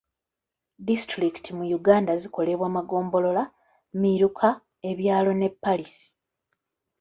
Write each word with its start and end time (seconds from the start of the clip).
Disitulikiti 0.87 1.51
mu 1.57 1.65
Uganda 1.79 2.11
zikolebwa 2.21 2.67
maggombolola, 2.75 3.43
miruka, 4.01 4.47
ebyalo 4.89 5.31
ne 5.35 5.47
paaliisi. 5.61 6.07